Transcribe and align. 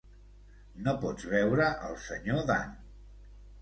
No 0.87 0.95
pots 1.03 1.29
veure 1.35 1.69
el 1.91 2.03
senyor 2.09 2.45
Dan. 2.53 2.77